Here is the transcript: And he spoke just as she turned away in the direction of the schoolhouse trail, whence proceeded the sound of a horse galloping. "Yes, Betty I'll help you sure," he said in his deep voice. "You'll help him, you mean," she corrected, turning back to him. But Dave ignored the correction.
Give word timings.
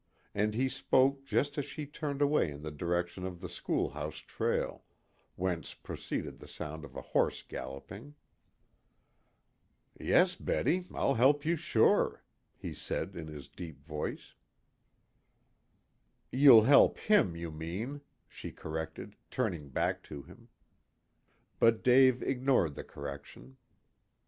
And 0.33 0.55
he 0.55 0.67
spoke 0.67 1.25
just 1.25 1.59
as 1.59 1.65
she 1.65 1.85
turned 1.85 2.23
away 2.23 2.49
in 2.49 2.63
the 2.63 2.71
direction 2.71 3.23
of 3.23 3.39
the 3.39 3.47
schoolhouse 3.47 4.15
trail, 4.15 4.83
whence 5.35 5.75
proceeded 5.75 6.39
the 6.39 6.47
sound 6.47 6.83
of 6.85 6.95
a 6.95 7.03
horse 7.13 7.43
galloping. 7.43 8.15
"Yes, 9.99 10.35
Betty 10.35 10.87
I'll 10.91 11.13
help 11.13 11.45
you 11.45 11.55
sure," 11.55 12.23
he 12.57 12.73
said 12.73 13.15
in 13.15 13.27
his 13.27 13.47
deep 13.47 13.85
voice. 13.85 14.33
"You'll 16.31 16.63
help 16.63 16.97
him, 16.97 17.35
you 17.35 17.51
mean," 17.51 18.01
she 18.27 18.51
corrected, 18.51 19.15
turning 19.29 19.69
back 19.69 20.01
to 20.05 20.23
him. 20.23 20.47
But 21.59 21.83
Dave 21.83 22.23
ignored 22.23 22.73
the 22.73 22.83
correction. 22.83 23.55